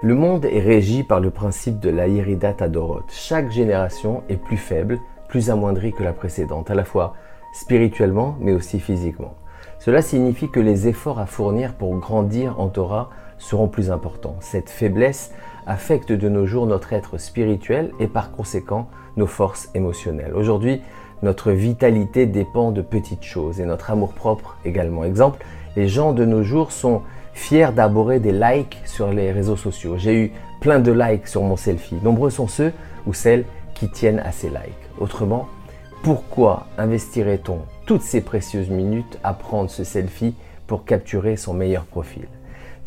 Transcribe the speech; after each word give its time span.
Le 0.00 0.14
monde 0.14 0.44
est 0.44 0.60
régi 0.60 1.02
par 1.02 1.20
le 1.20 1.30
principe 1.30 1.80
de 1.80 1.90
la 1.90 2.06
Iridat 2.06 2.54
Adorot. 2.60 3.02
Chaque 3.08 3.50
génération 3.50 4.22
est 4.28 4.36
plus 4.36 4.56
faible, 4.56 5.00
plus 5.28 5.50
amoindrie 5.50 5.92
que 5.92 6.04
la 6.04 6.12
précédente, 6.12 6.70
à 6.70 6.74
la 6.74 6.84
fois 6.84 7.14
spirituellement 7.52 8.36
mais 8.40 8.52
aussi 8.52 8.78
physiquement. 8.78 9.34
Cela 9.78 10.00
signifie 10.00 10.50
que 10.50 10.60
les 10.60 10.88
efforts 10.88 11.18
à 11.18 11.26
fournir 11.26 11.74
pour 11.74 11.96
grandir 11.98 12.60
en 12.60 12.68
Torah 12.68 13.10
seront 13.38 13.68
plus 13.68 13.90
importants. 13.90 14.36
Cette 14.40 14.70
faiblesse 14.70 15.32
affecte 15.66 16.12
de 16.12 16.28
nos 16.28 16.46
jours 16.46 16.66
notre 16.66 16.92
être 16.92 17.18
spirituel 17.18 17.92
et 18.00 18.06
par 18.06 18.32
conséquent 18.32 18.88
nos 19.16 19.26
forces 19.26 19.70
émotionnelles. 19.74 20.34
Aujourd'hui, 20.34 20.80
notre 21.22 21.50
vitalité 21.50 22.26
dépend 22.26 22.70
de 22.70 22.82
petites 22.82 23.24
choses 23.24 23.60
et 23.60 23.64
notre 23.64 23.90
amour-propre 23.90 24.56
également. 24.64 25.04
Exemple, 25.04 25.44
les 25.76 25.88
gens 25.88 26.12
de 26.12 26.24
nos 26.24 26.42
jours 26.42 26.72
sont 26.72 27.02
fier 27.34 27.72
d'arborer 27.72 28.18
des 28.18 28.32
likes 28.32 28.78
sur 28.84 29.12
les 29.12 29.30
réseaux 29.32 29.56
sociaux. 29.56 29.96
J'ai 29.96 30.14
eu 30.14 30.32
plein 30.60 30.80
de 30.80 30.92
likes 30.92 31.28
sur 31.28 31.42
mon 31.42 31.56
selfie. 31.56 31.96
Nombreux 32.02 32.30
sont 32.30 32.48
ceux 32.48 32.72
ou 33.06 33.12
celles 33.12 33.44
qui 33.74 33.88
tiennent 33.88 34.20
à 34.20 34.32
ces 34.32 34.48
likes. 34.48 34.90
Autrement, 34.98 35.48
pourquoi 36.02 36.66
investirait-on 36.78 37.58
toutes 37.86 38.02
ces 38.02 38.20
précieuses 38.20 38.70
minutes 38.70 39.18
à 39.22 39.34
prendre 39.34 39.70
ce 39.70 39.84
selfie 39.84 40.34
pour 40.66 40.84
capturer 40.84 41.36
son 41.36 41.54
meilleur 41.54 41.84
profil? 41.84 42.26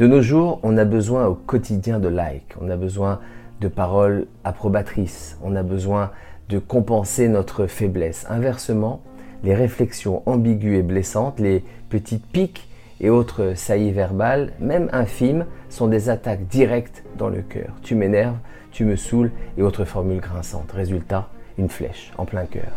De 0.01 0.07
nos 0.07 0.23
jours, 0.23 0.59
on 0.63 0.77
a 0.77 0.83
besoin 0.83 1.27
au 1.27 1.35
quotidien 1.35 1.99
de 1.99 2.07
likes, 2.07 2.55
on 2.59 2.71
a 2.71 2.75
besoin 2.75 3.19
de 3.59 3.67
paroles 3.67 4.25
approbatrices, 4.43 5.37
on 5.43 5.55
a 5.55 5.61
besoin 5.61 6.09
de 6.49 6.57
compenser 6.57 7.27
notre 7.27 7.67
faiblesse. 7.67 8.25
Inversement, 8.27 9.03
les 9.43 9.53
réflexions 9.53 10.23
ambiguës 10.25 10.79
et 10.79 10.81
blessantes, 10.81 11.39
les 11.39 11.63
petites 11.89 12.25
piques 12.25 12.67
et 12.99 13.11
autres 13.11 13.53
saillies 13.55 13.91
verbales, 13.91 14.53
même 14.59 14.89
infimes, 14.91 15.45
sont 15.69 15.85
des 15.85 16.09
attaques 16.09 16.47
directes 16.47 17.03
dans 17.19 17.29
le 17.29 17.43
cœur. 17.43 17.69
Tu 17.83 17.93
m'énerves, 17.93 18.37
tu 18.71 18.85
me 18.85 18.95
saoules 18.95 19.29
et 19.55 19.61
autres 19.61 19.85
formules 19.85 20.19
grinçantes. 20.19 20.71
Résultat, 20.71 21.27
une 21.59 21.69
flèche 21.69 22.11
en 22.17 22.25
plein 22.25 22.45
cœur. 22.45 22.71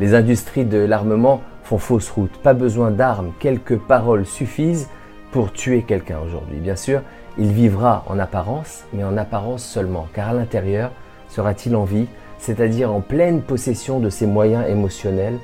Les 0.00 0.14
industries 0.14 0.64
de 0.64 0.78
l'armement 0.78 1.42
font 1.64 1.76
fausse 1.76 2.08
route. 2.08 2.40
Pas 2.42 2.54
besoin 2.54 2.90
d'armes, 2.90 3.32
quelques 3.40 3.76
paroles 3.76 4.24
suffisent 4.24 4.88
pour 5.32 5.52
tuer 5.52 5.82
quelqu'un 5.82 6.18
aujourd'hui. 6.24 6.58
Bien 6.58 6.76
sûr, 6.76 7.00
il 7.38 7.52
vivra 7.52 8.04
en 8.08 8.18
apparence, 8.18 8.84
mais 8.92 9.02
en 9.02 9.16
apparence 9.16 9.64
seulement, 9.64 10.06
car 10.14 10.28
à 10.28 10.32
l'intérieur, 10.34 10.92
sera-t-il 11.28 11.74
en 11.74 11.84
vie, 11.84 12.06
c'est-à-dire 12.38 12.92
en 12.92 13.00
pleine 13.00 13.40
possession 13.40 13.98
de 13.98 14.10
ses 14.10 14.26
moyens 14.26 14.68
émotionnels 14.68 15.38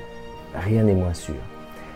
Rien 0.55 0.83
n'est 0.83 0.93
moins 0.93 1.13
sûr. 1.13 1.35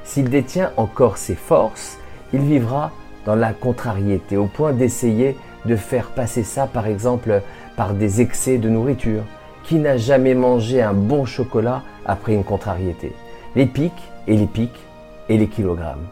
S'il 0.04 0.30
détient 0.30 0.72
encore 0.76 1.18
ses 1.18 1.36
forces, 1.36 1.98
il 2.34 2.42
vivra 2.42 2.92
dans 3.26 3.36
la 3.36 3.54
contrariété, 3.54 4.38
au 4.38 4.48
point 4.48 4.74
d'essayer 4.74 5.38
de 5.66 5.76
faire 5.76 6.08
passer 6.10 6.44
ça, 6.44 6.68
par 6.68 6.88
exemple, 6.88 7.42
par 7.78 7.94
des 7.94 8.22
excès 8.22 8.58
de 8.58 8.70
nourriture. 8.70 9.24
Qui 9.64 9.76
n'a 9.76 9.96
jamais 9.96 10.34
mangé 10.34 10.82
un 10.82 10.94
bon 10.94 11.24
chocolat 11.24 11.84
après 12.06 12.34
une 12.34 12.44
contrariété? 12.44 13.14
Les 13.56 13.66
pics 13.66 13.94
et 14.28 14.36
les 14.36 14.48
pics 14.48 14.82
et 15.30 15.38
les 15.38 15.48
kilogrammes. 15.48 16.06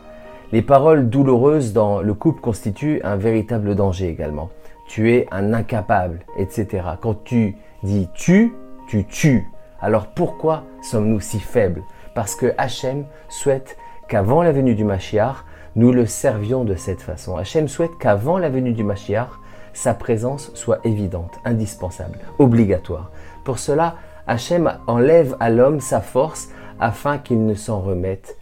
Les 0.54 0.62
paroles 0.62 1.10
douloureuses 1.10 1.72
dans 1.72 2.02
le 2.02 2.14
couple 2.14 2.42
constituent 2.42 3.00
un 3.06 3.16
véritable 3.16 3.74
danger 3.74 4.10
également. 4.10 4.50
Tu 4.86 5.14
es 5.14 5.26
un 5.32 5.54
incapable, 5.54 6.26
etc. 6.38 6.84
Quand 7.00 7.24
tu 7.24 7.56
dis 7.84 8.10
tu, 8.14 8.54
tu 8.86 9.06
tues. 9.06 9.48
Alors 9.80 10.08
pourquoi 10.08 10.66
sommes-nous 10.82 11.22
si 11.22 11.40
faibles? 11.40 11.84
Parce 12.16 12.36
que 12.36 12.54
Hachem 12.58 13.06
souhaite 13.30 13.78
qu'avant 14.10 14.44
la 14.44 14.52
venue 14.52 14.76
du 14.76 14.84
Mashiach, 14.84 15.46
nous 15.78 15.94
le 15.94 16.06
servions 16.06 16.66
de 16.66 16.76
cette 16.76 17.02
façon. 17.02 17.38
Hachem 17.38 17.70
souhaite 17.70 17.98
qu'avant 17.98 18.38
la 18.38 18.50
venue 18.50 18.74
du 18.74 18.84
Mashiach, 18.84 19.30
sa 19.72 19.94
présence 19.94 20.52
soit 20.54 20.80
évidente, 20.84 21.40
indispensable, 21.46 22.20
obligatoire. 22.40 23.10
Pour 23.46 23.58
cela, 23.58 23.96
Hachem 24.28 24.70
enlève 24.88 25.38
à 25.40 25.50
l'homme 25.50 25.80
sa 25.80 26.02
force 26.02 26.50
afin 26.82 27.20
qu'il 27.20 27.46
ne 27.46 27.54
s'en 27.54 27.80
remette 27.80 28.38